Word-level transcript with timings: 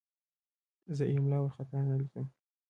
زه 0.95 1.03
املا 1.13 1.37
وارخطا 1.39 1.79
نه 1.87 1.95
لیکم. 2.01 2.25